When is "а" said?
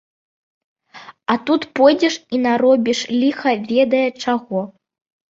1.33-1.35